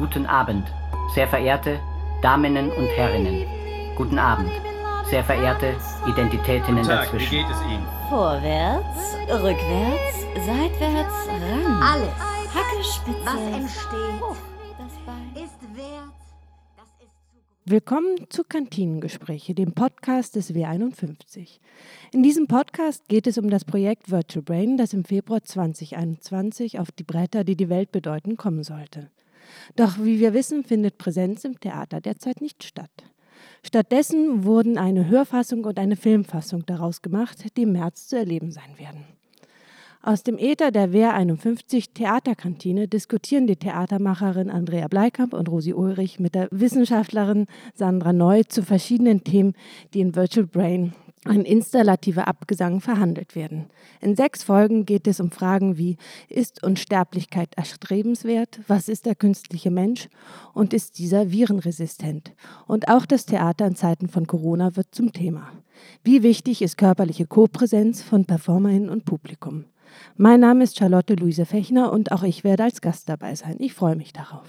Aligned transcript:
Guten 0.00 0.24
Abend, 0.24 0.66
sehr 1.14 1.28
verehrte 1.28 1.78
Daminnen 2.22 2.70
und 2.70 2.86
Herrinnen. 2.86 3.44
Guten 3.96 4.18
Abend, 4.18 4.50
sehr 5.10 5.22
verehrte 5.22 5.74
Identitätinnen 6.08 6.76
Guten 6.82 6.88
Tag, 6.88 7.04
dazwischen. 7.04 7.30
wie 7.32 7.36
geht 7.36 7.50
es 7.50 7.62
Ihnen? 7.64 7.84
Vorwärts, 8.08 9.14
rückwärts, 9.28 10.22
seitwärts, 10.46 11.28
ran. 11.28 11.82
Alles, 11.82 12.14
Hacke, 12.54 12.82
Spitze. 12.82 13.26
was 13.26 13.56
entsteht, 13.60 14.22
hoch, 14.22 14.36
das 14.78 14.92
Bein. 15.04 15.44
ist 15.44 15.76
wert, 15.76 16.14
Willkommen 17.66 18.16
zu 18.30 18.42
Kantinengespräche, 18.42 19.54
dem 19.54 19.72
Podcast 19.74 20.34
des 20.34 20.54
W51. 20.54 21.58
In 22.10 22.22
diesem 22.22 22.46
Podcast 22.46 23.06
geht 23.08 23.26
es 23.26 23.36
um 23.36 23.50
das 23.50 23.66
Projekt 23.66 24.10
Virtual 24.10 24.42
Brain, 24.42 24.78
das 24.78 24.94
im 24.94 25.04
Februar 25.04 25.42
2021 25.44 26.78
auf 26.78 26.90
die 26.90 27.04
Bretter, 27.04 27.44
die 27.44 27.54
die 27.54 27.68
Welt 27.68 27.92
bedeuten, 27.92 28.38
kommen 28.38 28.64
sollte. 28.64 29.10
Doch 29.76 29.98
wie 29.98 30.20
wir 30.20 30.34
wissen, 30.34 30.64
findet 30.64 30.98
Präsenz 30.98 31.44
im 31.44 31.58
Theater 31.58 32.00
derzeit 32.00 32.40
nicht 32.40 32.64
statt. 32.64 32.90
Stattdessen 33.64 34.44
wurden 34.44 34.78
eine 34.78 35.08
Hörfassung 35.08 35.64
und 35.64 35.78
eine 35.78 35.96
Filmfassung 35.96 36.64
daraus 36.66 37.02
gemacht, 37.02 37.56
die 37.56 37.62
im 37.62 37.72
März 37.72 38.08
zu 38.08 38.16
erleben 38.16 38.52
sein 38.52 38.78
werden. 38.78 39.04
Aus 40.02 40.22
dem 40.22 40.38
Äther 40.38 40.70
der 40.70 40.94
WR 40.94 41.12
51 41.12 41.90
Theaterkantine 41.90 42.88
diskutieren 42.88 43.46
die 43.46 43.56
Theatermacherin 43.56 44.48
Andrea 44.48 44.88
Bleikamp 44.88 45.34
und 45.34 45.50
Rosi 45.50 45.74
Ulrich 45.74 46.18
mit 46.18 46.34
der 46.34 46.48
Wissenschaftlerin 46.50 47.46
Sandra 47.74 48.14
Neu 48.14 48.42
zu 48.44 48.62
verschiedenen 48.62 49.24
Themen, 49.24 49.52
die 49.92 50.00
in 50.00 50.16
Virtual 50.16 50.46
Brain, 50.46 50.94
ein 51.24 51.44
installativer 51.44 52.28
Abgesang, 52.28 52.80
verhandelt 52.80 53.36
werden. 53.36 53.66
In 54.00 54.16
sechs 54.16 54.42
Folgen 54.42 54.86
geht 54.86 55.06
es 55.06 55.20
um 55.20 55.30
Fragen 55.30 55.76
wie 55.76 55.96
Ist 56.28 56.62
Unsterblichkeit 56.62 57.50
erstrebenswert? 57.56 58.60
Was 58.68 58.88
ist 58.88 59.04
der 59.04 59.14
künstliche 59.14 59.70
Mensch? 59.70 60.08
Und 60.54 60.72
ist 60.72 60.98
dieser 60.98 61.30
virenresistent? 61.30 62.32
Und 62.66 62.88
auch 62.88 63.04
das 63.04 63.26
Theater 63.26 63.66
in 63.66 63.76
Zeiten 63.76 64.08
von 64.08 64.26
Corona 64.26 64.76
wird 64.76 64.94
zum 64.94 65.12
Thema. 65.12 65.52
Wie 66.02 66.22
wichtig 66.22 66.62
ist 66.62 66.78
körperliche 66.78 67.26
Kopräsenz 67.26 68.02
von 68.02 68.24
Performerinnen 68.24 68.88
und 68.88 69.04
Publikum? 69.04 69.66
Mein 70.16 70.40
Name 70.40 70.64
ist 70.64 70.78
Charlotte 70.78 71.14
Luise 71.14 71.44
Fechner 71.44 71.92
und 71.92 72.12
auch 72.12 72.22
ich 72.22 72.44
werde 72.44 72.64
als 72.64 72.80
Gast 72.80 73.08
dabei 73.08 73.34
sein. 73.34 73.56
Ich 73.58 73.74
freue 73.74 73.96
mich 73.96 74.12
darauf. 74.12 74.48